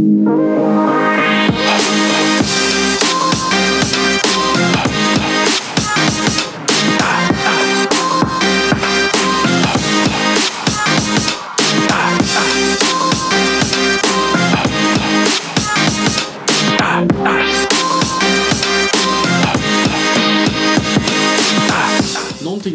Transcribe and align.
Någonting 0.00 0.24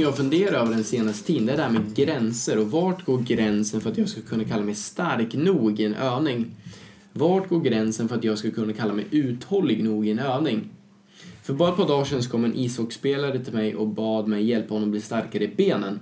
jag 0.02 0.18
funderar 0.18 0.54
över 0.54 0.74
den 0.74 0.84
senaste 0.84 1.28
tiden 1.28 1.46
det 1.46 1.54
är 1.54 1.58
det 1.58 1.64
här 1.64 1.70
med 1.70 1.96
gränser 1.96 2.58
och 2.58 2.72
vart 2.72 3.06
går 3.06 3.18
gränsen 3.18 3.82
för 3.82 3.92
att 3.92 3.98
jag 3.98 4.10
ska 4.10 4.22
kunna 4.22 4.44
kalla 4.44 4.64
mig 4.64 4.76
stark 4.76 5.34
nog 5.34 5.80
i 5.80 5.86
en 5.86 5.94
övning? 5.94 6.52
Vart 7.18 7.50
går 7.50 7.60
gränsen 7.60 8.10
för 8.10 8.16
att 8.16 8.24
jag 8.24 8.38
ska 8.38 8.52
kunna 8.52 8.74
kalla 8.74 8.94
mig 8.94 9.06
uthållig 9.12 9.84
nog 9.84 10.08
i 10.08 10.12
en 10.12 10.20
övning? 10.20 10.70
För 11.44 11.54
bara 11.54 11.70
ett 11.70 11.78
par 11.78 11.88
dagar 11.88 12.06
sedan 12.06 12.22
kom 12.22 12.46
en 12.46 12.56
ishockeyspelare 12.56 13.40
till 13.40 13.54
mig 13.54 13.76
och 13.76 13.88
bad 13.88 14.28
mig 14.28 14.44
hjälpa 14.44 14.74
honom 14.74 14.92
bli 14.92 15.02
starkare 15.02 15.44
i 15.44 15.48
benen. 15.48 16.00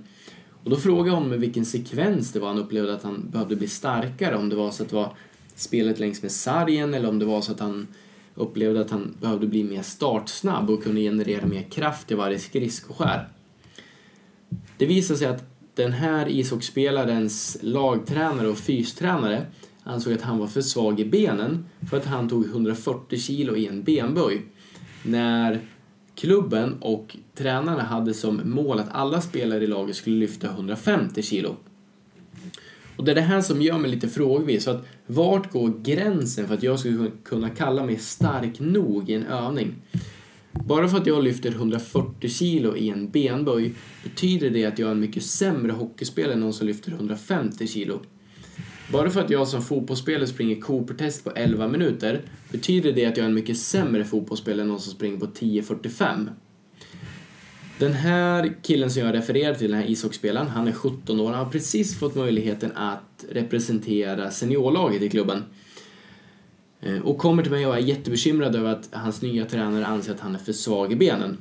Och 0.64 0.70
då 0.70 0.76
frågade 0.76 1.08
jag 1.08 1.14
honom 1.14 1.32
i 1.32 1.36
vilken 1.36 1.64
sekvens 1.64 2.32
det 2.32 2.40
var 2.40 2.48
han 2.48 2.58
upplevde 2.58 2.94
att 2.94 3.02
han 3.02 3.28
behövde 3.30 3.56
bli 3.56 3.68
starkare. 3.68 4.36
Om 4.36 4.48
det 4.48 4.56
var 4.56 4.70
så 4.70 4.82
att 4.82 4.88
det 4.88 4.96
var 4.96 5.16
spelet 5.54 5.98
längs 5.98 6.22
med 6.22 6.32
sargen 6.32 6.94
eller 6.94 7.08
om 7.08 7.18
det 7.18 7.24
var 7.24 7.40
så 7.40 7.52
att 7.52 7.60
han 7.60 7.86
upplevde 8.34 8.80
att 8.80 8.90
han 8.90 9.16
behövde 9.20 9.46
bli 9.46 9.64
mer 9.64 9.82
startsnabb 9.82 10.70
och 10.70 10.82
kunde 10.82 11.00
generera 11.00 11.46
mer 11.46 11.62
kraft 11.62 12.10
i 12.10 12.14
varje 12.14 12.38
skridskoskär. 12.38 13.28
Det 14.78 14.86
visade 14.86 15.18
sig 15.18 15.28
att 15.28 15.44
den 15.74 15.92
här 15.92 16.28
ishockeyspelarens 16.28 17.58
lagtränare 17.60 18.48
och 18.48 18.58
fystränare 18.58 19.46
ansåg 19.84 20.12
att 20.12 20.22
han 20.22 20.38
var 20.38 20.46
för 20.46 20.60
svag 20.60 21.00
i 21.00 21.04
benen 21.04 21.66
för 21.90 21.96
att 21.96 22.04
han 22.04 22.28
tog 22.28 22.44
140 22.44 23.18
kilo 23.18 23.56
i 23.56 23.66
en 23.66 23.82
benböj. 23.82 24.42
När 25.02 25.60
klubben 26.14 26.74
och 26.80 27.16
tränarna 27.34 27.82
hade 27.82 28.14
som 28.14 28.40
mål 28.44 28.78
att 28.78 28.88
alla 28.92 29.20
spelare 29.20 29.64
i 29.64 29.66
laget 29.66 29.96
skulle 29.96 30.16
lyfta 30.16 30.46
150 30.46 31.22
kilo. 31.22 31.56
Och 32.96 33.04
det 33.04 33.10
är 33.10 33.14
det 33.14 33.20
här 33.20 33.40
som 33.40 33.62
gör 33.62 33.78
mig 33.78 33.90
lite 33.90 34.08
frågvis. 34.08 34.64
Så 34.64 34.70
att 34.70 34.86
vart 35.06 35.52
går 35.52 35.72
gränsen 35.82 36.46
för 36.46 36.54
att 36.54 36.62
jag 36.62 36.78
skulle 36.78 37.10
kunna 37.24 37.50
kalla 37.50 37.84
mig 37.84 37.96
stark 37.96 38.60
nog 38.60 39.10
i 39.10 39.14
en 39.14 39.26
övning? 39.26 39.74
Bara 40.52 40.88
för 40.88 40.98
att 40.98 41.06
jag 41.06 41.24
lyfter 41.24 41.50
140 41.50 42.28
kilo 42.28 42.76
i 42.76 42.88
en 42.88 43.10
benböj 43.10 43.74
betyder 44.04 44.50
det 44.50 44.64
att 44.64 44.78
jag 44.78 44.86
är 44.86 44.92
en 44.92 45.00
mycket 45.00 45.22
sämre 45.22 45.72
hockeyspelare 45.72 46.32
än 46.32 46.40
någon 46.40 46.52
som 46.52 46.66
lyfter 46.66 46.92
150 46.92 47.66
kilo. 47.66 48.00
Bara 48.92 49.10
för 49.10 49.20
att 49.20 49.30
jag 49.30 49.48
som 49.48 49.62
fotbollsspelare 49.62 50.26
springer 50.26 50.60
Cooper-test 50.60 51.24
på 51.24 51.30
11 51.30 51.68
minuter 51.68 52.22
betyder 52.52 52.92
det 52.92 53.06
att 53.06 53.16
jag 53.16 53.24
är 53.24 53.28
en 53.28 53.34
mycket 53.34 53.58
sämre 53.58 54.04
fotbollsspelare 54.04 54.62
än 54.62 54.68
någon 54.68 54.80
som 54.80 54.92
springer 54.92 55.18
på 55.18 55.26
10.45. 55.26 56.28
Den 57.78 57.92
här 57.92 58.54
killen 58.62 58.90
som 58.90 59.02
jag 59.02 59.14
refererar 59.14 59.54
till, 59.54 59.70
den 59.70 59.80
här 59.80 59.90
ishockeyspelaren, 59.90 60.48
han 60.48 60.68
är 60.68 60.72
17 60.72 61.20
år. 61.20 61.30
och 61.30 61.36
har 61.36 61.50
precis 61.50 61.98
fått 61.98 62.14
möjligheten 62.14 62.72
att 62.74 63.24
representera 63.30 64.30
seniorlaget 64.30 65.02
i 65.02 65.10
klubben. 65.10 65.44
Eh, 66.80 66.98
och 66.98 67.18
kommer 67.18 67.42
till 67.42 67.52
mig 67.52 67.66
och 67.66 67.76
är 67.76 67.80
jättebekymrad 67.80 68.56
över 68.56 68.72
att 68.72 68.88
hans 68.92 69.22
nya 69.22 69.44
tränare 69.44 69.86
anser 69.86 70.12
att 70.12 70.20
han 70.20 70.34
är 70.34 70.38
för 70.38 70.52
svag 70.52 70.92
i 70.92 70.96
benen. 70.96 71.38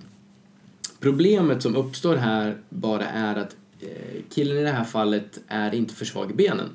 Problemet 1.00 1.61
som 1.61 1.75
uppstår 1.75 2.16
här 2.16 2.57
bara 2.69 3.05
är 3.05 3.35
att 3.35 3.55
eh, 3.80 4.22
killen 4.30 4.57
i 4.57 4.61
det 4.61 4.69
här 4.69 4.83
fallet 4.83 5.39
är 5.47 5.75
inte 5.75 5.94
för 5.94 6.05
svag 6.05 6.31
i 6.31 6.33
benen. 6.33 6.69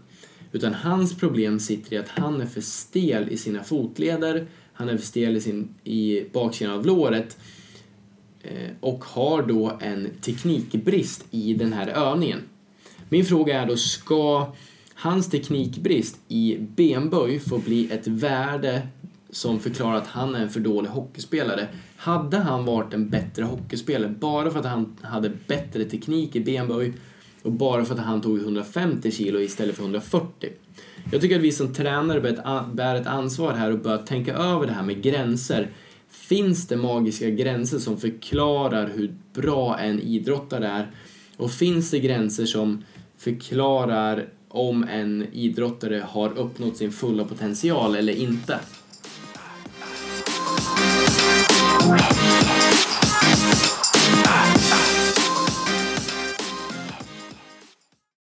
Utan 0.52 0.74
hans 0.74 1.16
problem 1.16 1.60
sitter 1.60 1.92
i 1.92 1.98
att 1.98 2.08
han 2.08 2.40
är 2.40 2.46
för 2.46 2.60
stel 2.60 3.28
i 3.28 3.36
sina 3.36 3.62
fotleder, 3.62 4.46
han 4.72 4.88
är 4.88 4.96
för 4.96 5.06
stel 5.06 5.36
i, 5.36 5.40
sin, 5.40 5.74
i 5.84 6.24
baksidan 6.32 6.74
av 6.74 6.86
låret 6.86 7.38
eh, 8.42 8.70
och 8.80 9.04
har 9.04 9.42
då 9.42 9.78
en 9.80 10.10
teknikbrist 10.20 11.24
i 11.30 11.54
den 11.54 11.72
här 11.72 11.88
övningen. 11.88 12.38
Min 13.08 13.24
fråga 13.24 13.62
är 13.62 13.66
då, 13.66 13.76
ska 13.76 14.52
hans 14.94 15.30
teknikbrist 15.30 16.18
i 16.28 16.56
benböj 16.58 17.38
få 17.38 17.58
bli 17.58 17.92
ett 17.92 18.06
värde 18.06 18.88
som 19.30 19.60
förklarar 19.60 19.96
att 19.96 20.06
han 20.06 20.34
är 20.34 20.42
en 20.42 20.50
för 20.50 20.60
dålig 20.60 20.90
hockeyspelare. 20.90 21.68
Hade 21.96 22.38
han 22.38 22.64
varit 22.64 22.94
en 22.94 23.08
bättre 23.08 23.44
hockeyspelare 23.44 24.14
bara 24.18 24.50
för 24.50 24.58
att 24.58 24.66
han 24.66 24.96
hade 25.02 25.32
bättre 25.46 25.84
teknik 25.84 26.36
i 26.36 26.40
benböj 26.40 26.94
och 27.42 27.52
bara 27.52 27.84
för 27.84 27.94
att 27.94 28.00
han 28.00 28.20
tog 28.20 28.38
150 28.38 29.10
kilo 29.10 29.40
istället 29.40 29.76
för 29.76 29.82
140. 29.82 30.50
Jag 31.12 31.20
tycker 31.20 31.36
att 31.36 31.42
vi 31.42 31.52
som 31.52 31.74
tränare 31.74 32.20
bär 32.72 32.94
ett 32.94 33.06
ansvar 33.06 33.52
här 33.52 33.72
och 33.72 33.78
bör 33.78 33.98
tänka 33.98 34.34
över 34.34 34.66
det 34.66 34.72
här 34.72 34.82
med 34.82 35.02
gränser. 35.02 35.70
Finns 36.10 36.68
det 36.68 36.76
magiska 36.76 37.30
gränser 37.30 37.78
som 37.78 37.96
förklarar 37.96 38.90
hur 38.94 39.14
bra 39.34 39.78
en 39.78 40.00
idrottare 40.00 40.66
är? 40.66 40.90
Och 41.36 41.50
finns 41.50 41.90
det 41.90 41.98
gränser 41.98 42.46
som 42.46 42.84
förklarar 43.16 44.28
om 44.48 44.84
en 44.84 45.26
idrottare 45.32 46.04
har 46.08 46.38
uppnått 46.38 46.76
sin 46.76 46.92
fulla 46.92 47.24
potential 47.24 47.94
eller 47.94 48.12
inte? 48.12 48.58